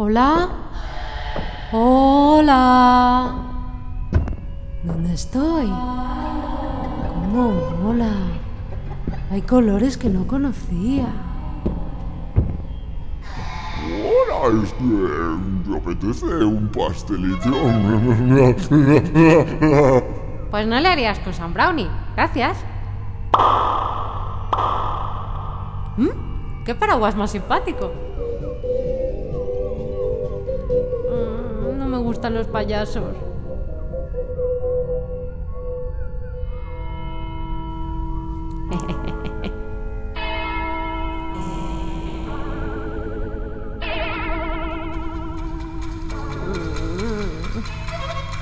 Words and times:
Hola. 0.00 0.48
Hola. 1.72 3.34
¿Dónde 4.84 5.12
estoy? 5.12 5.66
¿Cómo 7.08 7.50
mola? 7.82 8.12
Hay 9.32 9.42
colores 9.42 9.98
que 9.98 10.08
no 10.08 10.24
conocía. 10.24 11.08
Hola, 14.04 14.62
este, 14.62 14.84
¿te 15.66 15.76
apetece 15.76 16.26
un 16.44 16.68
pastelito? 16.68 17.50
Pues 20.52 20.64
no 20.66 20.78
le 20.80 20.88
harías 20.88 21.18
cosa 21.18 21.42
a 21.42 21.46
un 21.46 21.54
brownie. 21.54 21.90
Gracias. 22.14 22.56
¿Mm? 25.96 26.62
¿Qué 26.64 26.74
paraguas 26.76 27.16
más 27.16 27.32
simpático? 27.32 27.90
Gustan 32.08 32.32
los 32.32 32.46
payasos. 32.46 33.14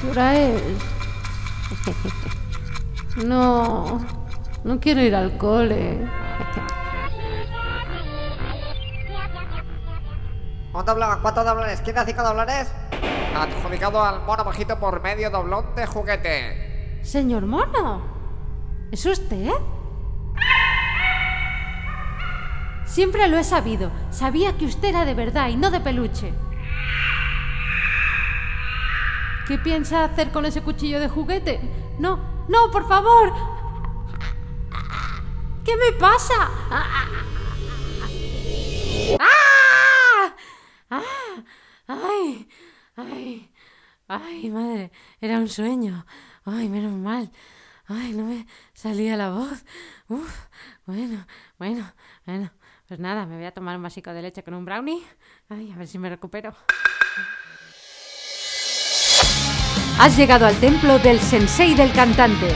¿Qué 0.00 0.10
hora 0.10 0.38
es? 0.38 0.62
No, 3.24 4.00
no 4.62 4.78
quiero 4.78 5.00
ir 5.00 5.16
al 5.16 5.36
cole. 5.38 6.06
Un 10.72 10.84
doblón, 10.84 11.18
¿cuántos 11.20 11.44
doblones? 11.44 11.80
¿Quiere 11.80 12.04
cinco 12.04 12.22
doblones? 12.22 12.70
Adjudicado 13.36 14.02
al 14.02 14.24
mono 14.24 14.44
bajito 14.44 14.78
por 14.78 15.02
medio 15.02 15.28
doblón 15.28 15.74
de 15.74 15.86
juguete. 15.86 17.00
Señor 17.02 17.44
Mono, 17.44 18.00
¿es 18.90 19.04
usted? 19.04 19.50
Siempre 22.86 23.28
lo 23.28 23.36
he 23.36 23.44
sabido. 23.44 23.90
Sabía 24.10 24.56
que 24.56 24.64
usted 24.64 24.88
era 24.88 25.04
de 25.04 25.12
verdad 25.12 25.48
y 25.48 25.56
no 25.56 25.70
de 25.70 25.80
peluche. 25.80 26.32
¿Qué 29.46 29.58
piensa 29.58 30.04
hacer 30.04 30.30
con 30.30 30.46
ese 30.46 30.62
cuchillo 30.62 30.98
de 30.98 31.10
juguete? 31.10 31.60
No, 31.98 32.46
no, 32.48 32.70
por 32.70 32.88
favor. 32.88 33.34
¿Qué 35.62 35.76
me 35.76 35.92
pasa? 35.98 36.48
¡Ah! 36.70 37.06
¡Ah! 40.90 41.02
¡Ay! 41.86 42.48
¡Ay! 42.96 43.50
¡Ay, 44.08 44.50
madre! 44.50 44.90
Era 45.20 45.38
un 45.38 45.48
sueño. 45.48 46.06
¡Ay, 46.44 46.68
menos 46.68 46.92
mal! 46.92 47.30
¡Ay, 47.86 48.12
no 48.12 48.24
me 48.24 48.46
salía 48.72 49.16
la 49.16 49.30
voz! 49.30 49.64
¡Uf! 50.08 50.46
Bueno, 50.86 51.26
bueno, 51.58 51.92
bueno. 52.24 52.50
Pues 52.88 53.00
nada, 53.00 53.26
me 53.26 53.36
voy 53.36 53.44
a 53.44 53.52
tomar 53.52 53.76
un 53.76 53.82
vasico 53.82 54.12
de 54.12 54.22
leche 54.22 54.42
con 54.42 54.54
un 54.54 54.64
brownie. 54.64 55.02
Ay, 55.48 55.72
a 55.72 55.76
ver 55.76 55.88
si 55.88 55.98
me 55.98 56.08
recupero. 56.08 56.54
Has 59.98 60.16
llegado 60.16 60.46
al 60.46 60.54
templo 60.56 60.98
del 60.98 61.20
sensei 61.20 61.74
del 61.74 61.92
cantante. 61.92 62.54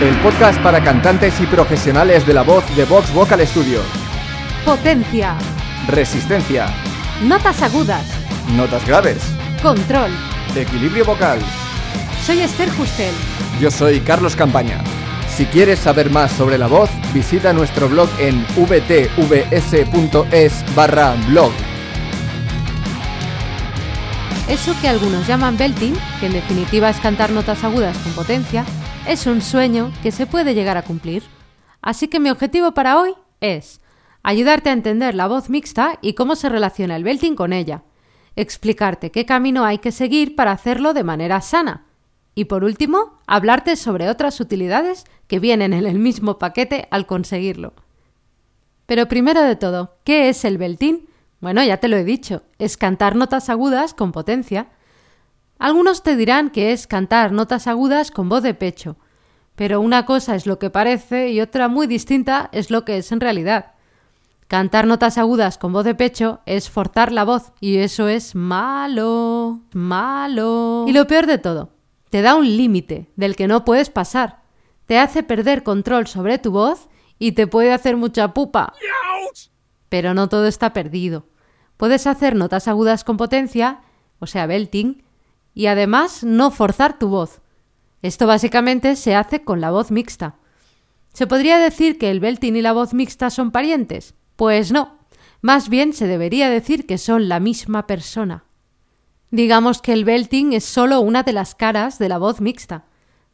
El 0.00 0.16
podcast 0.22 0.60
para 0.62 0.82
cantantes 0.82 1.40
y 1.40 1.46
profesionales 1.46 2.26
de 2.26 2.34
la 2.34 2.42
voz 2.42 2.64
de 2.76 2.84
Vox 2.84 3.12
Vocal 3.12 3.46
Studio. 3.46 3.80
Potencia. 4.64 5.36
Resistencia. 5.88 6.66
Notas 7.22 7.62
agudas. 7.62 8.23
Notas 8.52 8.86
graves. 8.86 9.22
Control. 9.62 10.10
Equilibrio 10.54 11.04
vocal. 11.04 11.38
Soy 12.24 12.40
Esther 12.40 12.70
Justel. 12.70 13.14
Yo 13.60 13.70
soy 13.70 14.00
Carlos 14.00 14.36
Campaña. 14.36 14.84
Si 15.28 15.46
quieres 15.46 15.78
saber 15.80 16.10
más 16.10 16.30
sobre 16.30 16.58
la 16.58 16.66
voz, 16.68 16.90
visita 17.12 17.52
nuestro 17.52 17.88
blog 17.88 18.08
en 18.20 18.44
vtvs.es 18.54 19.64
barra 20.76 21.16
blog. 21.26 21.50
Eso 24.48 24.74
que 24.80 24.88
algunos 24.88 25.26
llaman 25.26 25.56
belting, 25.56 25.94
que 26.20 26.26
en 26.26 26.34
definitiva 26.34 26.90
es 26.90 27.00
cantar 27.00 27.30
notas 27.32 27.64
agudas 27.64 27.96
con 27.98 28.12
potencia, 28.12 28.64
es 29.08 29.26
un 29.26 29.40
sueño 29.40 29.90
que 30.02 30.12
se 30.12 30.26
puede 30.26 30.54
llegar 30.54 30.76
a 30.76 30.82
cumplir. 30.82 31.24
Así 31.80 32.08
que 32.08 32.20
mi 32.20 32.30
objetivo 32.30 32.72
para 32.72 33.00
hoy 33.00 33.14
es 33.40 33.80
ayudarte 34.22 34.68
a 34.70 34.74
entender 34.74 35.14
la 35.14 35.26
voz 35.26 35.48
mixta 35.50 35.98
y 36.02 36.12
cómo 36.12 36.36
se 36.36 36.50
relaciona 36.50 36.94
el 36.94 37.04
belting 37.04 37.34
con 37.34 37.52
ella, 37.52 37.82
explicarte 38.36 39.10
qué 39.10 39.26
camino 39.26 39.64
hay 39.64 39.78
que 39.78 39.92
seguir 39.92 40.36
para 40.36 40.52
hacerlo 40.52 40.94
de 40.94 41.04
manera 41.04 41.40
sana 41.40 41.86
y 42.34 42.46
por 42.46 42.64
último, 42.64 43.20
hablarte 43.26 43.76
sobre 43.76 44.08
otras 44.08 44.40
utilidades 44.40 45.04
que 45.28 45.38
vienen 45.38 45.72
en 45.72 45.86
el 45.86 45.98
mismo 45.98 46.38
paquete 46.38 46.88
al 46.90 47.06
conseguirlo. 47.06 47.74
Pero 48.86 49.06
primero 49.06 49.42
de 49.42 49.56
todo, 49.56 49.96
¿qué 50.04 50.28
es 50.28 50.44
el 50.44 50.58
belting? 50.58 51.08
Bueno, 51.40 51.62
ya 51.62 51.76
te 51.78 51.88
lo 51.88 51.96
he 51.96 52.04
dicho, 52.04 52.42
es 52.58 52.76
cantar 52.76 53.14
notas 53.14 53.48
agudas 53.48 53.94
con 53.94 54.12
potencia. 54.12 54.68
Algunos 55.58 56.02
te 56.02 56.16
dirán 56.16 56.50
que 56.50 56.72
es 56.72 56.86
cantar 56.86 57.32
notas 57.32 57.66
agudas 57.66 58.10
con 58.10 58.28
voz 58.28 58.42
de 58.42 58.54
pecho, 58.54 58.96
pero 59.54 59.80
una 59.80 60.04
cosa 60.04 60.34
es 60.34 60.46
lo 60.46 60.58
que 60.58 60.70
parece 60.70 61.30
y 61.30 61.40
otra 61.40 61.68
muy 61.68 61.86
distinta 61.86 62.48
es 62.52 62.70
lo 62.70 62.84
que 62.84 62.98
es 62.98 63.12
en 63.12 63.20
realidad. 63.20 63.73
Cantar 64.48 64.86
notas 64.86 65.16
agudas 65.16 65.56
con 65.58 65.72
voz 65.72 65.84
de 65.84 65.94
pecho 65.94 66.40
es 66.44 66.68
forzar 66.68 67.12
la 67.12 67.24
voz 67.24 67.52
y 67.60 67.78
eso 67.78 68.08
es 68.08 68.34
malo, 68.34 69.60
malo. 69.72 70.84
Y 70.86 70.92
lo 70.92 71.06
peor 71.06 71.26
de 71.26 71.38
todo, 71.38 71.70
te 72.10 72.22
da 72.22 72.34
un 72.34 72.56
límite 72.56 73.10
del 73.16 73.36
que 73.36 73.48
no 73.48 73.64
puedes 73.64 73.90
pasar. 73.90 74.42
Te 74.86 74.98
hace 74.98 75.22
perder 75.22 75.62
control 75.62 76.06
sobre 76.06 76.38
tu 76.38 76.50
voz 76.50 76.88
y 77.18 77.32
te 77.32 77.46
puede 77.46 77.72
hacer 77.72 77.96
mucha 77.96 78.34
pupa. 78.34 78.74
Pero 79.88 80.12
no 80.12 80.28
todo 80.28 80.46
está 80.46 80.72
perdido. 80.72 81.26
Puedes 81.76 82.06
hacer 82.06 82.36
notas 82.36 82.68
agudas 82.68 83.02
con 83.02 83.16
potencia, 83.16 83.80
o 84.18 84.26
sea, 84.26 84.46
belting, 84.46 85.02
y 85.54 85.66
además 85.66 86.22
no 86.22 86.50
forzar 86.50 86.98
tu 86.98 87.08
voz. 87.08 87.40
Esto 88.02 88.26
básicamente 88.26 88.96
se 88.96 89.14
hace 89.14 89.42
con 89.42 89.60
la 89.60 89.70
voz 89.70 89.90
mixta. 89.90 90.36
¿Se 91.14 91.26
podría 91.26 91.58
decir 91.58 91.96
que 91.96 92.10
el 92.10 92.20
belting 92.20 92.56
y 92.56 92.62
la 92.62 92.72
voz 92.72 92.92
mixta 92.92 93.30
son 93.30 93.50
parientes? 93.50 94.14
Pues 94.36 94.72
no. 94.72 94.98
Más 95.40 95.68
bien 95.68 95.92
se 95.92 96.06
debería 96.06 96.48
decir 96.48 96.86
que 96.86 96.98
son 96.98 97.28
la 97.28 97.38
misma 97.40 97.86
persona. 97.86 98.44
Digamos 99.30 99.82
que 99.82 99.92
el 99.92 100.04
belting 100.04 100.52
es 100.52 100.64
solo 100.64 101.00
una 101.00 101.22
de 101.22 101.32
las 101.32 101.54
caras 101.54 101.98
de 101.98 102.08
la 102.08 102.18
voz 102.18 102.40
mixta. 102.40 102.86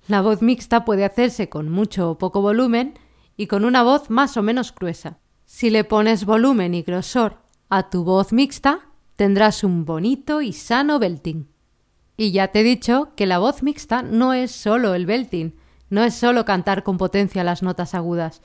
La 0.09 0.22
voz 0.22 0.43
mixta 0.43 0.84
puede 0.84 1.05
hacerse 1.05 1.49
con 1.49 1.69
mucho 1.69 2.11
o 2.11 2.19
poco 2.19 2.41
volumen 2.41 2.99
y 3.37 3.47
con 3.47 3.65
una 3.65 3.83
voz 3.83 4.11
más 4.11 4.37
o 4.37 4.43
menos 4.43 4.75
gruesa. 4.75 5.19
Si 5.44 5.71
le 5.71 5.84
pones 5.84 6.25
volumen 6.25 6.75
y 6.75 6.83
grosor 6.83 7.38
a 7.69 7.91
tu 7.91 8.03
voz 8.03 8.32
mixta, 8.32 8.88
tendrás 9.17 9.62
un 9.62 9.84
bonito 9.84 10.43
y 10.43 10.53
sano 10.53 10.99
belting. 10.99 11.49
Y 12.17 12.32
ya 12.32 12.49
te 12.49 12.61
he 12.61 12.65
dicho 12.65 13.12
que 13.17 13.27
la 13.27 13.38
voz 13.38 13.62
mixta 13.62 14.03
no 14.03 14.32
es 14.32 14.50
solo 14.50 14.94
el 14.94 15.06
belting, 15.06 15.55
no 15.91 16.03
es 16.03 16.15
solo 16.15 16.44
cantar 16.44 16.82
con 16.82 16.99
potencia 16.99 17.44
las 17.44 17.62
notas 17.62 17.94
agudas. 17.94 18.43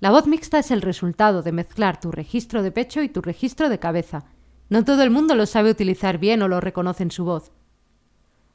La 0.00 0.10
voz 0.10 0.26
mixta 0.26 0.58
es 0.58 0.70
el 0.70 0.82
resultado 0.82 1.42
de 1.42 1.52
mezclar 1.52 2.00
tu 2.00 2.10
registro 2.10 2.62
de 2.62 2.72
pecho 2.72 3.02
y 3.02 3.08
tu 3.08 3.22
registro 3.22 3.68
de 3.68 3.78
cabeza. 3.78 4.24
No 4.68 4.84
todo 4.84 5.02
el 5.02 5.10
mundo 5.10 5.34
lo 5.34 5.46
sabe 5.46 5.70
utilizar 5.70 6.18
bien 6.18 6.42
o 6.42 6.48
lo 6.48 6.60
reconoce 6.60 7.02
en 7.04 7.10
su 7.10 7.24
voz. 7.24 7.52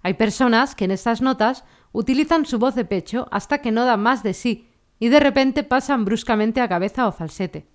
Hay 0.02 0.14
personas 0.16 0.76
que 0.76 0.86
en 0.86 0.92
estas 0.92 1.22
notas 1.22 1.64
utilizan 1.92 2.46
su 2.46 2.60
voz 2.60 2.76
de 2.76 2.86
pecho 2.86 3.28
hasta 3.32 3.60
que 3.60 3.72
no 3.72 3.86
da 3.86 3.98
más 3.98 4.24
de 4.24 4.34
sí 4.34 4.70
y 5.00 5.10
de 5.10 5.20
repente 5.20 5.64
pasan 5.64 6.06
bruscamente 6.06 6.62
a 6.62 6.70
cabeza 6.70 7.08
o 7.08 7.12
falsete. 7.12 7.68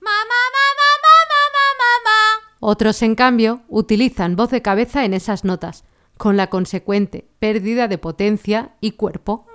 Otros, 2.61 3.03
en 3.03 3.15
cambio, 3.15 3.63
utilizan 3.69 4.37
voz 4.37 4.51
de 4.51 4.63
cabeza 4.63 5.05
en 5.05 5.13
esas 5.13 5.45
notas, 5.45 5.85
con 6.17 6.37
la 6.37 6.49
consecuente 6.49 7.29
pérdida 7.39 7.89
de 7.89 7.99
potencia 7.99 8.77
y 8.81 8.93
cuerpo. 8.93 9.47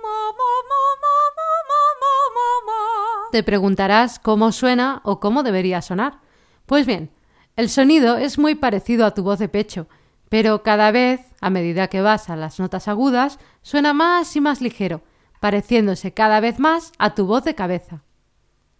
Te 3.30 3.44
preguntarás 3.44 4.18
cómo 4.18 4.50
suena 4.50 5.00
o 5.04 5.20
cómo 5.20 5.44
debería 5.44 5.82
sonar. 5.82 6.18
Pues 6.66 6.84
bien, 6.84 7.10
el 7.54 7.68
sonido 7.68 8.16
es 8.16 8.38
muy 8.38 8.56
parecido 8.56 9.06
a 9.06 9.12
tu 9.12 9.22
voz 9.22 9.38
de 9.38 9.48
pecho, 9.48 9.86
pero 10.28 10.64
cada 10.64 10.90
vez, 10.90 11.20
a 11.40 11.48
medida 11.48 11.86
que 11.86 12.00
vas 12.00 12.28
a 12.28 12.34
las 12.34 12.58
notas 12.58 12.88
agudas, 12.88 13.38
suena 13.62 13.92
más 13.92 14.34
y 14.34 14.40
más 14.40 14.60
ligero, 14.60 15.02
pareciéndose 15.38 16.12
cada 16.12 16.40
vez 16.40 16.58
más 16.58 16.92
a 16.98 17.14
tu 17.14 17.26
voz 17.26 17.44
de 17.44 17.54
cabeza. 17.54 18.02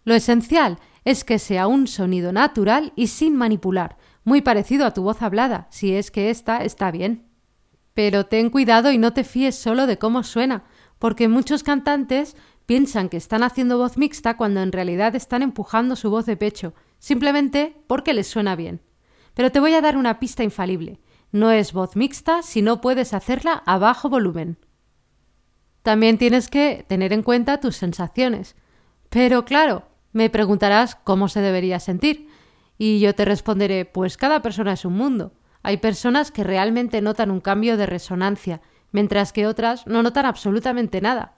Lo 0.03 0.15
esencial 0.15 0.79
es 1.05 1.23
que 1.23 1.39
sea 1.39 1.67
un 1.67 1.87
sonido 1.87 2.33
natural 2.33 2.91
y 2.97 3.07
sin 3.07 3.35
manipular, 3.35 3.97
muy 4.25 4.41
parecido 4.41 4.85
a 4.85 4.93
tu 4.93 5.01
voz 5.01 5.21
hablada, 5.21 5.67
si 5.69 5.95
es 5.95 6.11
que 6.11 6.29
ésta 6.29 6.63
está 6.63 6.91
bien. 6.91 7.25
Pero 7.93 8.25
ten 8.25 8.49
cuidado 8.49 8.91
y 8.91 8.97
no 8.97 9.13
te 9.13 9.23
fíes 9.23 9.55
solo 9.55 9.87
de 9.87 9.97
cómo 9.97 10.23
suena, 10.23 10.65
porque 10.99 11.27
muchos 11.27 11.63
cantantes 11.63 12.35
piensan 12.65 13.09
que 13.09 13.17
están 13.17 13.43
haciendo 13.43 13.77
voz 13.77 13.97
mixta 13.97 14.37
cuando 14.37 14.61
en 14.61 14.71
realidad 14.71 15.15
están 15.15 15.41
empujando 15.41 15.95
su 15.95 16.09
voz 16.09 16.25
de 16.25 16.37
pecho, 16.37 16.73
simplemente 16.99 17.75
porque 17.87 18.13
les 18.13 18.27
suena 18.27 18.55
bien. 18.55 18.81
pero 19.33 19.51
te 19.51 19.59
voy 19.59 19.73
a 19.73 19.81
dar 19.81 19.95
una 19.95 20.19
pista 20.19 20.43
infalible. 20.43 20.99
No 21.31 21.51
es 21.51 21.71
voz 21.71 21.95
mixta 21.95 22.41
si 22.41 22.61
no 22.61 22.81
puedes 22.81 23.13
hacerla 23.13 23.63
a 23.65 23.77
bajo 23.77 24.09
volumen. 24.09 24.57
También 25.83 26.17
tienes 26.17 26.49
que 26.49 26.85
tener 26.87 27.13
en 27.13 27.23
cuenta 27.23 27.59
tus 27.59 27.77
sensaciones. 27.77 28.55
Pero 29.09 29.45
claro, 29.45 29.87
me 30.11 30.29
preguntarás 30.29 30.95
cómo 30.95 31.29
se 31.29 31.41
debería 31.41 31.79
sentir. 31.79 32.27
Y 32.77 32.99
yo 32.99 33.15
te 33.15 33.25
responderé, 33.25 33.85
pues 33.85 34.17
cada 34.17 34.41
persona 34.41 34.73
es 34.73 34.85
un 34.85 34.93
mundo. 34.93 35.33
Hay 35.63 35.77
personas 35.77 36.31
que 36.31 36.43
realmente 36.43 37.01
notan 37.01 37.31
un 37.31 37.39
cambio 37.39 37.77
de 37.77 37.85
resonancia, 37.85 38.61
mientras 38.91 39.31
que 39.31 39.47
otras 39.47 39.85
no 39.87 40.03
notan 40.03 40.25
absolutamente 40.25 40.99
nada. 41.01 41.37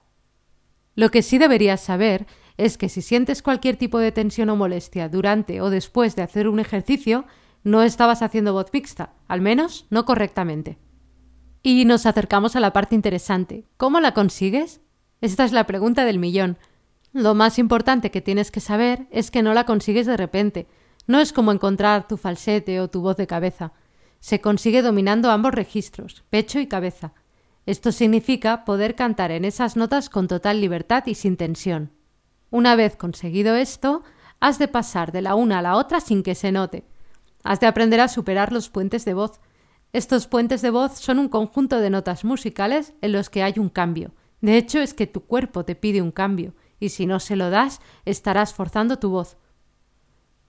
Lo 0.95 1.09
que 1.11 1.21
sí 1.21 1.37
deberías 1.37 1.81
saber 1.81 2.27
es 2.57 2.77
que 2.77 2.89
si 2.89 3.01
sientes 3.01 3.41
cualquier 3.41 3.77
tipo 3.77 3.99
de 3.99 4.11
tensión 4.11 4.49
o 4.49 4.55
molestia 4.55 5.09
durante 5.09 5.61
o 5.61 5.69
después 5.69 6.15
de 6.15 6.21
hacer 6.21 6.47
un 6.47 6.59
ejercicio, 6.59 7.25
no 7.63 7.81
estabas 7.81 8.21
haciendo 8.21 8.53
voz 8.53 8.67
mixta, 8.73 9.13
al 9.27 9.41
menos 9.41 9.87
no 9.89 10.05
correctamente. 10.05 10.77
Y 11.63 11.85
nos 11.85 12.05
acercamos 12.05 12.55
a 12.55 12.59
la 12.59 12.73
parte 12.73 12.95
interesante. 12.95 13.65
¿Cómo 13.77 13.99
la 13.99 14.13
consigues? 14.13 14.81
Esta 15.21 15.45
es 15.45 15.53
la 15.53 15.65
pregunta 15.65 16.03
del 16.03 16.19
millón. 16.19 16.57
Lo 17.13 17.33
más 17.33 17.57
importante 17.57 18.11
que 18.11 18.21
tienes 18.21 18.51
que 18.51 18.59
saber 18.59 19.07
es 19.11 19.31
que 19.31 19.41
no 19.41 19.53
la 19.53 19.65
consigues 19.65 20.05
de 20.05 20.17
repente. 20.17 20.67
No 21.07 21.19
es 21.19 21.31
como 21.31 21.51
encontrar 21.51 22.07
tu 22.07 22.17
falsete 22.17 22.81
o 22.81 22.89
tu 22.89 23.01
voz 23.01 23.17
de 23.17 23.27
cabeza. 23.27 23.71
Se 24.19 24.41
consigue 24.41 24.81
dominando 24.81 25.31
ambos 25.31 25.53
registros, 25.53 26.23
pecho 26.29 26.59
y 26.59 26.67
cabeza. 26.67 27.13
Esto 27.65 27.91
significa 27.91 28.65
poder 28.65 28.95
cantar 28.95 29.31
en 29.31 29.45
esas 29.45 29.77
notas 29.77 30.09
con 30.09 30.27
total 30.27 30.59
libertad 30.59 31.03
y 31.05 31.15
sin 31.15 31.37
tensión. 31.37 31.91
Una 32.49 32.75
vez 32.75 32.95
conseguido 32.95 33.55
esto, 33.55 34.03
has 34.39 34.59
de 34.59 34.67
pasar 34.67 35.11
de 35.11 35.21
la 35.21 35.35
una 35.35 35.59
a 35.59 35.61
la 35.61 35.77
otra 35.77 36.01
sin 36.01 36.23
que 36.23 36.35
se 36.35 36.51
note. 36.51 36.85
Has 37.43 37.59
de 37.59 37.67
aprender 37.67 38.01
a 38.01 38.09
superar 38.09 38.51
los 38.51 38.69
puentes 38.69 39.05
de 39.05 39.13
voz. 39.13 39.39
Estos 39.93 40.27
puentes 40.27 40.61
de 40.61 40.69
voz 40.69 40.99
son 40.99 41.19
un 41.19 41.29
conjunto 41.29 41.79
de 41.79 41.89
notas 41.89 42.25
musicales 42.25 42.93
en 43.01 43.13
los 43.13 43.29
que 43.29 43.43
hay 43.43 43.53
un 43.57 43.69
cambio. 43.69 44.11
De 44.41 44.57
hecho, 44.57 44.79
es 44.79 44.93
que 44.93 45.07
tu 45.07 45.21
cuerpo 45.21 45.63
te 45.63 45.75
pide 45.75 46.01
un 46.01 46.11
cambio, 46.11 46.53
y 46.79 46.89
si 46.89 47.05
no 47.05 47.21
se 47.21 47.37
lo 47.37 47.49
das, 47.49 47.79
estarás 48.03 48.53
forzando 48.53 48.99
tu 48.99 49.09
voz. 49.09 49.37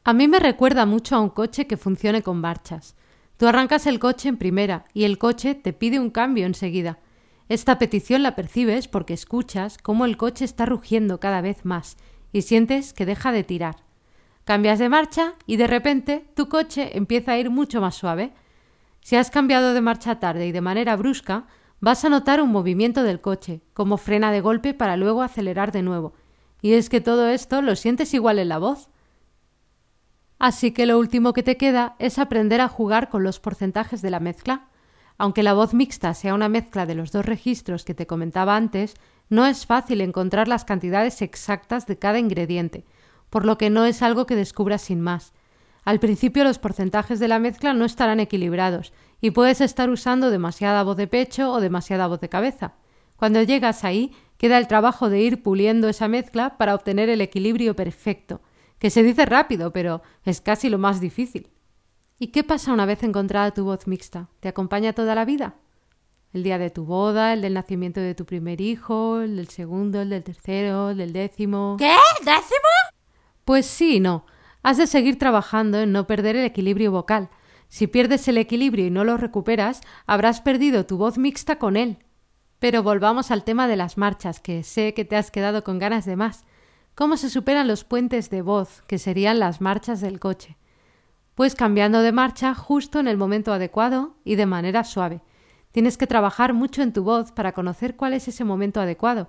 A 0.03 0.13
mí 0.13 0.27
me 0.27 0.41
recuerda 0.41 0.85
mucho 0.85 1.15
a 1.15 1.21
un 1.21 1.31
coche 1.31 1.67
que 1.69 1.77
funcione 1.77 2.23
con 2.23 2.41
marchas. 2.41 2.97
Tú 3.37 3.49
arrancas 3.49 3.87
el 3.87 3.99
coche 3.99 4.29
en 4.29 4.37
primera 4.37 4.85
y 4.95 5.05
el 5.05 5.19
coche 5.19 5.55
te 5.55 5.73
pide 5.73 5.99
un 5.99 6.11
cambio 6.11 6.47
enseguida. 6.47 6.99
Esta 7.49 7.79
petición 7.79 8.23
la 8.23 8.37
percibes 8.37 8.89
porque 8.89 9.13
escuchas 9.13 9.77
cómo 9.79 10.05
el 10.05 10.17
coche 10.17 10.45
está 10.45 10.67
rugiendo 10.67 11.21
cada 11.21 11.41
vez 11.41 11.65
más 11.65 11.97
y 12.33 12.43
sientes 12.43 12.93
que 12.93 13.07
deja 13.07 13.33
de 13.33 13.45
tirar. 13.45 13.77
Cambias 14.45 14.79
de 14.79 14.89
marcha 14.89 15.35
y 15.47 15.57
de 15.57 15.67
repente 15.67 16.27
tu 16.35 16.49
coche 16.49 16.97
empieza 16.97 17.33
a 17.33 17.39
ir 17.39 17.51
mucho 17.51 17.81
más 17.81 17.95
suave. 17.95 18.33
Si 19.01 19.17
has 19.17 19.31
cambiado 19.31 19.75
de 19.75 19.81
marcha 19.81 20.21
tarde 20.21 20.47
y 20.47 20.53
de 20.53 20.61
manera 20.61 20.97
brusca, 20.97 21.47
vas 21.81 22.05
a 22.05 22.09
notar 22.09 22.41
un 22.41 22.53
movimiento 22.53 23.03
del 23.03 23.21
coche, 23.21 23.61
como 23.75 23.97
frena 23.97 24.33
de 24.33 24.41
golpe 24.41 24.75
para 24.75 24.97
luego 24.97 25.23
acelerar 25.23 25.73
de 25.73 25.83
nuevo. 25.83 26.15
Y 26.63 26.73
es 26.73 26.89
que 26.89 27.01
todo 27.01 27.29
esto 27.29 27.61
lo 27.63 27.77
sientes 27.77 28.15
igual 28.15 28.39
en 28.39 28.49
la 28.49 28.59
voz. 28.59 28.89
Así 30.44 30.73
que 30.73 30.85
lo 30.85 30.99
último 30.99 31.32
que 31.32 31.43
te 31.43 31.56
queda 31.56 31.96
es 31.99 32.19
aprender 32.19 32.61
a 32.61 32.69
jugar 32.69 33.08
con 33.08 33.25
los 33.25 33.41
porcentajes 33.41 34.02
de 34.02 34.11
la 34.11 34.20
mezcla. 34.20 34.67
Aunque 35.17 35.43
la 35.43 35.55
voz 35.55 35.73
mixta 35.73 36.12
sea 36.12 36.35
una 36.35 36.50
mezcla 36.50 36.85
de 36.85 36.94
los 36.94 37.12
dos 37.12 37.25
registros 37.25 37.82
que 37.82 37.94
te 37.94 38.06
comentaba 38.06 38.55
antes, 38.55 38.93
no 39.31 39.46
es 39.46 39.64
fácil 39.64 40.02
encontrar 40.02 40.46
las 40.46 40.67
cantidades 40.67 41.23
exactas 41.23 41.87
de 41.87 41.99
cada 41.99 42.19
ingrediente, 42.19 42.85
por 43.31 43.46
lo 43.46 43.56
que 43.56 43.70
no 43.70 43.87
es 43.87 44.02
algo 44.02 44.26
que 44.26 44.37
descubras 44.37 44.82
sin 44.82 45.00
más. 45.00 45.32
Al 45.82 45.99
principio 45.99 46.44
los 46.44 46.58
porcentajes 46.58 47.20
de 47.20 47.29
la 47.29 47.38
mezcla 47.38 47.73
no 47.73 47.87
estarán 47.87 48.20
equilibrados 48.20 48.93
y 49.23 49.31
puedes 49.31 49.62
estar 49.62 49.88
usando 49.88 50.29
demasiada 50.29 50.82
voz 50.82 50.99
de 50.99 51.06
pecho 51.06 51.52
o 51.52 51.62
demasiada 51.62 52.06
voz 52.06 52.20
de 52.20 52.29
cabeza. 52.29 52.75
Cuando 53.17 53.43
llegas 53.43 53.82
ahí, 53.82 54.12
queda 54.37 54.58
el 54.58 54.69
trabajo 54.69 55.08
de 55.08 55.23
ir 55.23 55.43
puliendo 55.43 55.88
esa 55.88 56.06
mezcla 56.06 56.58
para 56.58 56.75
obtener 56.75 57.08
el 57.08 57.23
equilibrio 57.23 57.75
perfecto, 57.75 58.43
que 58.85 58.91
se 58.91 59.03
dice 59.03 59.25
rápido, 59.25 59.73
pero 59.73 60.03
es 60.27 60.43
casi 60.43 60.69
lo 60.69 60.77
más 60.77 61.01
difícil. 61.01 61.49
¿Y 62.19 62.27
qué 62.27 62.45
pasa 62.45 62.71
una 62.71 62.85
vez 62.85 63.03
encontrada 63.03 63.51
tu 63.51 63.65
voz 63.65 63.87
mixta? 63.87 64.29
¿Te 64.41 64.49
acompaña 64.49 64.93
toda 64.93 65.15
la 65.15 65.25
vida? 65.25 65.55
El 66.35 66.43
día 66.43 66.59
de 66.59 66.69
tu 66.69 66.85
boda, 66.85 67.33
el 67.33 67.41
del 67.41 67.55
nacimiento 67.55 68.03
de 68.03 68.15
tu 68.15 68.27
primer 68.27 68.61
hijo, 68.61 69.23
el 69.23 69.37
del 69.37 69.49
segundo, 69.49 70.03
el 70.03 70.11
del 70.11 70.23
tercero, 70.23 70.91
el 70.91 70.99
del 70.99 71.15
décimo. 71.15 71.77
¿Qué? 71.79 71.97
¿Décimo? 72.19 72.75
Pues 73.47 73.65
sí 73.65 74.01
no. 74.01 74.27
Has 74.63 74.77
de 74.77 74.87
seguir 74.87 75.19
trabajando 75.19 75.81
en 75.81 75.91
no 75.91 76.07
perder 76.07 76.37
el 76.37 76.45
equilibrio 76.45 76.93
vocal. 76.93 77.31
Si 77.69 77.87
pierdes 77.87 78.29
el 78.29 78.37
equilibrio 78.37 78.85
y 78.85 78.91
no 78.91 79.05
lo 79.05 79.17
recuperas, 79.17 79.81
habrás 80.07 80.43
perdido 80.43 80.85
tu 80.85 80.99
voz 80.99 81.17
mixta 81.17 81.57
con 81.57 81.79
él. 81.79 82.05
Pero 82.59 82.83
volvamos 82.83 83.31
al 83.31 83.45
tema 83.45 83.67
de 83.67 83.77
las 83.77 83.97
marchas, 83.97 84.41
que 84.41 84.63
sé 84.63 84.93
que 84.93 85.07
te 85.07 85.17
has 85.17 85.31
quedado 85.31 85.65
con 85.65 85.79
ganas 85.79 86.05
de 86.05 86.17
más. 86.17 86.45
¿Cómo 86.94 87.17
se 87.17 87.31
superan 87.31 87.69
los 87.69 87.85
puentes 87.85 88.31
de 88.31 88.43
voz, 88.43 88.82
que 88.87 88.99
serían 88.99 89.38
las 89.38 89.61
marchas 89.61 90.00
del 90.00 90.20
coche? 90.20 90.56
pues 91.35 91.55
cambiando 91.55 92.00
de 92.02 92.12
marcha 92.12 92.55
justo 92.55 93.00
en 93.00 93.08
el 93.08 93.17
momento 93.17 93.52
adecuado 93.52 94.14
y 94.25 94.37
de 94.37 94.46
manera 94.46 94.85
suave. 94.85 95.20
Tienes 95.73 95.99
que 95.99 96.06
trabajar 96.06 96.55
mucho 96.55 96.82
en 96.82 96.93
tu 96.93 97.02
voz 97.02 97.32
para 97.32 97.52
conocer 97.52 97.96
cuál 97.96 98.14
es 98.14 98.29
ese 98.29 98.44
momento 98.44 98.81
adecuado. 98.81 99.29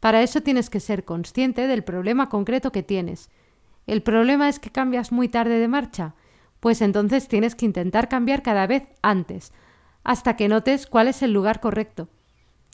Para 0.00 0.22
eso 0.22 0.42
tienes 0.42 0.68
que 0.68 0.80
ser 0.80 1.04
consciente 1.04 1.66
del 1.66 1.82
problema 1.82 2.28
concreto 2.28 2.70
que 2.70 2.82
tienes. 2.82 3.30
¿El 3.86 4.02
problema 4.02 4.48
es 4.48 4.58
que 4.58 4.70
cambias 4.70 5.10
muy 5.10 5.28
tarde 5.28 5.58
de 5.58 5.68
marcha? 5.68 6.14
Pues 6.60 6.82
entonces 6.82 7.28
tienes 7.28 7.54
que 7.54 7.64
intentar 7.64 8.08
cambiar 8.08 8.42
cada 8.42 8.66
vez 8.66 8.88
antes, 9.00 9.52
hasta 10.04 10.36
que 10.36 10.48
notes 10.48 10.86
cuál 10.86 11.08
es 11.08 11.22
el 11.22 11.32
lugar 11.32 11.60
correcto. 11.60 12.08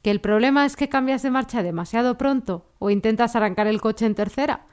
¿Que 0.02 0.10
el 0.10 0.20
problema 0.20 0.66
es 0.66 0.74
que 0.76 0.88
cambias 0.88 1.22
de 1.22 1.30
marcha 1.30 1.62
demasiado 1.62 2.18
pronto 2.18 2.66
o 2.78 2.90
intentas 2.90 3.36
arrancar 3.36 3.68
el 3.68 3.80
coche 3.80 4.04
en 4.04 4.16
tercera? 4.16 4.66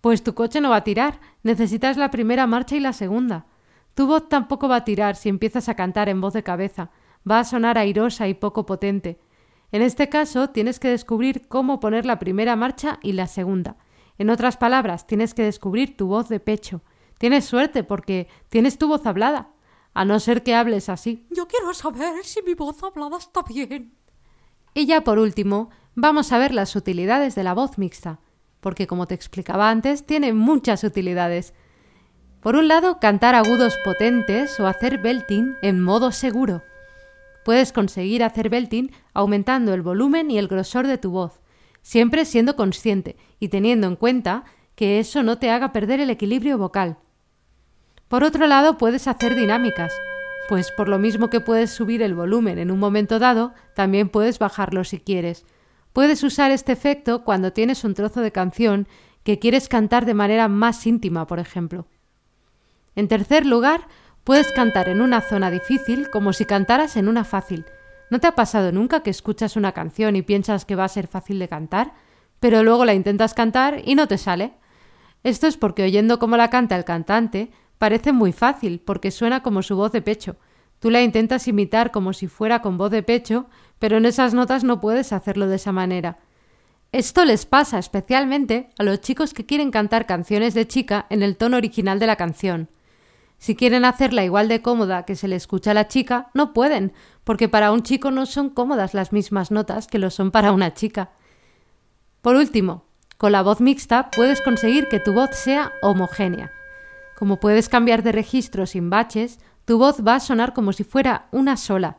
Pues 0.00 0.24
tu 0.24 0.34
coche 0.34 0.60
no 0.60 0.70
va 0.70 0.76
a 0.76 0.84
tirar, 0.84 1.20
necesitas 1.42 1.96
la 1.96 2.10
primera 2.10 2.46
marcha 2.46 2.76
y 2.76 2.80
la 2.80 2.92
segunda. 2.92 3.46
Tu 3.94 4.06
voz 4.06 4.28
tampoco 4.28 4.68
va 4.68 4.76
a 4.76 4.84
tirar 4.84 5.16
si 5.16 5.28
empiezas 5.28 5.68
a 5.68 5.74
cantar 5.74 6.08
en 6.08 6.20
voz 6.20 6.34
de 6.34 6.42
cabeza, 6.42 6.90
va 7.28 7.38
a 7.38 7.44
sonar 7.44 7.78
airosa 7.78 8.28
y 8.28 8.34
poco 8.34 8.66
potente. 8.66 9.20
En 9.72 9.82
este 9.82 10.08
caso 10.08 10.50
tienes 10.50 10.80
que 10.80 10.88
descubrir 10.88 11.48
cómo 11.48 11.80
poner 11.80 12.04
la 12.04 12.18
primera 12.18 12.56
marcha 12.56 12.98
y 13.02 13.12
la 13.12 13.26
segunda. 13.26 13.76
En 14.18 14.30
otras 14.30 14.56
palabras, 14.56 15.06
tienes 15.06 15.34
que 15.34 15.42
descubrir 15.42 15.96
tu 15.96 16.08
voz 16.08 16.28
de 16.28 16.40
pecho. 16.40 16.82
Tienes 17.18 17.44
suerte 17.44 17.84
porque 17.84 18.28
tienes 18.48 18.78
tu 18.78 18.88
voz 18.88 19.06
hablada, 19.06 19.50
a 19.94 20.04
no 20.04 20.20
ser 20.20 20.42
que 20.42 20.54
hables 20.54 20.88
así. 20.88 21.26
Yo 21.30 21.46
quiero 21.46 21.72
saber 21.72 22.24
si 22.24 22.42
mi 22.42 22.54
voz 22.54 22.82
hablada 22.82 23.16
está 23.16 23.42
bien. 23.42 23.94
Y 24.76 24.86
ya 24.86 25.00
por 25.00 25.18
último, 25.18 25.70
vamos 25.96 26.30
a 26.30 26.38
ver 26.38 26.54
las 26.54 26.76
utilidades 26.76 27.34
de 27.34 27.42
la 27.42 27.54
voz 27.54 27.78
mixta 27.78 28.20
porque 28.66 28.88
como 28.88 29.06
te 29.06 29.14
explicaba 29.14 29.70
antes, 29.70 30.06
tiene 30.06 30.32
muchas 30.32 30.82
utilidades. 30.82 31.54
Por 32.40 32.56
un 32.56 32.66
lado, 32.66 32.98
cantar 32.98 33.36
agudos 33.36 33.76
potentes 33.84 34.58
o 34.58 34.66
hacer 34.66 34.98
belting 34.98 35.54
en 35.62 35.80
modo 35.80 36.10
seguro. 36.10 36.64
Puedes 37.44 37.72
conseguir 37.72 38.24
hacer 38.24 38.48
belting 38.48 38.90
aumentando 39.14 39.72
el 39.72 39.82
volumen 39.82 40.32
y 40.32 40.38
el 40.38 40.48
grosor 40.48 40.88
de 40.88 40.98
tu 40.98 41.12
voz, 41.12 41.38
siempre 41.82 42.24
siendo 42.24 42.56
consciente 42.56 43.16
y 43.38 43.50
teniendo 43.50 43.86
en 43.86 43.94
cuenta 43.94 44.42
que 44.74 44.98
eso 44.98 45.22
no 45.22 45.38
te 45.38 45.50
haga 45.50 45.70
perder 45.70 46.00
el 46.00 46.10
equilibrio 46.10 46.58
vocal. 46.58 46.98
Por 48.08 48.24
otro 48.24 48.48
lado, 48.48 48.78
puedes 48.78 49.06
hacer 49.06 49.36
dinámicas, 49.36 49.92
pues 50.48 50.72
por 50.72 50.88
lo 50.88 50.98
mismo 50.98 51.30
que 51.30 51.40
puedes 51.40 51.70
subir 51.70 52.02
el 52.02 52.14
volumen 52.14 52.58
en 52.58 52.70
un 52.70 52.78
momento 52.78 53.18
dado, 53.18 53.54
también 53.74 54.08
puedes 54.08 54.38
bajarlo 54.38 54.84
si 54.84 55.00
quieres, 55.00 55.44
Puedes 55.96 56.22
usar 56.24 56.50
este 56.50 56.72
efecto 56.72 57.24
cuando 57.24 57.54
tienes 57.54 57.82
un 57.82 57.94
trozo 57.94 58.20
de 58.20 58.30
canción 58.30 58.86
que 59.22 59.38
quieres 59.38 59.66
cantar 59.66 60.04
de 60.04 60.12
manera 60.12 60.46
más 60.46 60.86
íntima, 60.86 61.26
por 61.26 61.38
ejemplo. 61.38 61.86
En 62.96 63.08
tercer 63.08 63.46
lugar, 63.46 63.88
puedes 64.22 64.52
cantar 64.52 64.90
en 64.90 65.00
una 65.00 65.22
zona 65.22 65.50
difícil 65.50 66.10
como 66.10 66.34
si 66.34 66.44
cantaras 66.44 66.98
en 66.98 67.08
una 67.08 67.24
fácil. 67.24 67.64
¿No 68.10 68.20
te 68.20 68.26
ha 68.26 68.34
pasado 68.34 68.72
nunca 68.72 69.02
que 69.02 69.08
escuchas 69.08 69.56
una 69.56 69.72
canción 69.72 70.16
y 70.16 70.20
piensas 70.20 70.66
que 70.66 70.76
va 70.76 70.84
a 70.84 70.88
ser 70.88 71.06
fácil 71.06 71.38
de 71.38 71.48
cantar, 71.48 71.94
pero 72.40 72.62
luego 72.62 72.84
la 72.84 72.92
intentas 72.92 73.32
cantar 73.32 73.80
y 73.82 73.94
no 73.94 74.06
te 74.06 74.18
sale? 74.18 74.52
Esto 75.24 75.46
es 75.46 75.56
porque 75.56 75.84
oyendo 75.84 76.18
cómo 76.18 76.36
la 76.36 76.50
canta 76.50 76.76
el 76.76 76.84
cantante, 76.84 77.52
parece 77.78 78.12
muy 78.12 78.32
fácil, 78.32 78.80
porque 78.80 79.10
suena 79.10 79.42
como 79.42 79.62
su 79.62 79.76
voz 79.76 79.92
de 79.92 80.02
pecho. 80.02 80.36
Tú 80.78 80.90
la 80.90 81.02
intentas 81.02 81.48
imitar 81.48 81.90
como 81.90 82.12
si 82.12 82.26
fuera 82.26 82.60
con 82.62 82.78
voz 82.78 82.90
de 82.90 83.02
pecho, 83.02 83.46
pero 83.78 83.96
en 83.96 84.06
esas 84.06 84.34
notas 84.34 84.64
no 84.64 84.80
puedes 84.80 85.12
hacerlo 85.12 85.46
de 85.46 85.56
esa 85.56 85.72
manera. 85.72 86.18
Esto 86.92 87.24
les 87.24 87.46
pasa 87.46 87.78
especialmente 87.78 88.70
a 88.78 88.82
los 88.82 89.00
chicos 89.00 89.34
que 89.34 89.44
quieren 89.44 89.70
cantar 89.70 90.06
canciones 90.06 90.54
de 90.54 90.66
chica 90.66 91.06
en 91.10 91.22
el 91.22 91.36
tono 91.36 91.56
original 91.56 91.98
de 91.98 92.06
la 92.06 92.16
canción. 92.16 92.70
Si 93.38 93.54
quieren 93.54 93.84
hacerla 93.84 94.24
igual 94.24 94.48
de 94.48 94.62
cómoda 94.62 95.04
que 95.04 95.16
se 95.16 95.28
le 95.28 95.36
escucha 95.36 95.72
a 95.72 95.74
la 95.74 95.88
chica, 95.88 96.30
no 96.32 96.52
pueden, 96.52 96.92
porque 97.24 97.48
para 97.48 97.70
un 97.70 97.82
chico 97.82 98.10
no 98.10 98.24
son 98.24 98.48
cómodas 98.48 98.94
las 98.94 99.12
mismas 99.12 99.50
notas 99.50 99.86
que 99.86 99.98
lo 99.98 100.10
son 100.10 100.30
para 100.30 100.52
una 100.52 100.72
chica. 100.72 101.10
Por 102.22 102.36
último, 102.36 102.86
con 103.18 103.32
la 103.32 103.42
voz 103.42 103.60
mixta 103.60 104.10
puedes 104.10 104.40
conseguir 104.40 104.88
que 104.88 105.00
tu 105.00 105.12
voz 105.12 105.30
sea 105.32 105.72
homogénea. 105.82 106.50
Como 107.16 107.40
puedes 107.40 107.68
cambiar 107.68 108.02
de 108.02 108.12
registro 108.12 108.66
sin 108.66 108.90
baches, 108.90 109.38
tu 109.64 109.78
voz 109.78 110.06
va 110.06 110.16
a 110.16 110.20
sonar 110.20 110.52
como 110.52 110.72
si 110.72 110.84
fuera 110.84 111.28
una 111.32 111.56
sola. 111.56 111.98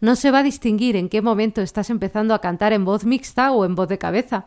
No 0.00 0.16
se 0.16 0.30
va 0.30 0.38
a 0.38 0.42
distinguir 0.42 0.96
en 0.96 1.08
qué 1.08 1.22
momento 1.22 1.62
estás 1.62 1.90
empezando 1.90 2.34
a 2.34 2.40
cantar 2.40 2.72
en 2.72 2.84
voz 2.84 3.04
mixta 3.04 3.52
o 3.52 3.64
en 3.64 3.74
voz 3.74 3.88
de 3.88 3.98
cabeza. 3.98 4.46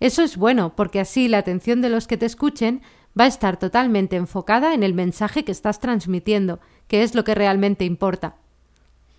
Eso 0.00 0.22
es 0.22 0.36
bueno, 0.36 0.74
porque 0.74 1.00
así 1.00 1.28
la 1.28 1.38
atención 1.38 1.80
de 1.80 1.90
los 1.90 2.08
que 2.08 2.16
te 2.16 2.26
escuchen 2.26 2.82
va 3.18 3.24
a 3.24 3.28
estar 3.28 3.56
totalmente 3.56 4.16
enfocada 4.16 4.74
en 4.74 4.82
el 4.82 4.94
mensaje 4.94 5.44
que 5.44 5.52
estás 5.52 5.80
transmitiendo, 5.80 6.60
que 6.88 7.02
es 7.02 7.14
lo 7.14 7.24
que 7.24 7.34
realmente 7.34 7.84
importa. 7.84 8.36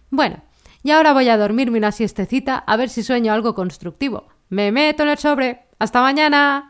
Bueno, 0.09 0.41
y 0.83 0.91
ahora 0.91 1.13
voy 1.13 1.29
a 1.29 1.37
dormirme 1.37 1.77
una 1.77 1.93
siestecita 1.93 2.57
a 2.57 2.75
ver 2.75 2.89
si 2.89 3.01
sueño 3.01 3.31
algo 3.31 3.55
constructivo. 3.55 4.27
Me 4.49 4.71
meto 4.71 5.03
en 5.03 5.09
el 5.09 5.17
sobre. 5.17 5.67
¡Hasta 5.79 6.01
mañana! 6.01 6.69